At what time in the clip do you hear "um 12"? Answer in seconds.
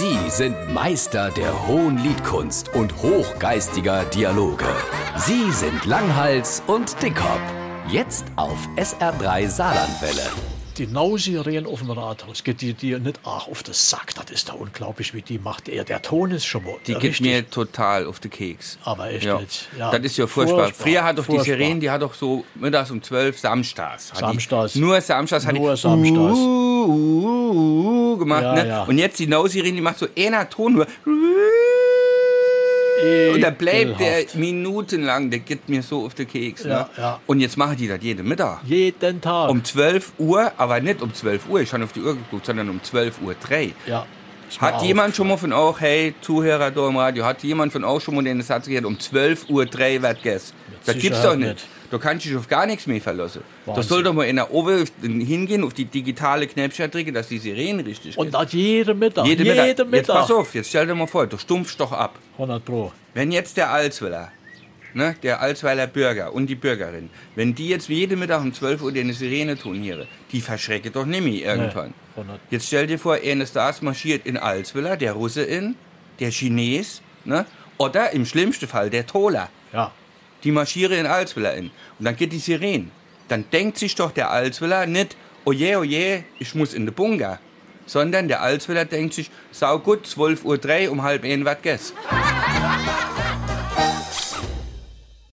22.92-23.36, 39.50-40.14, 41.00-41.48, 42.68-43.22, 48.86-49.50, 68.42-68.82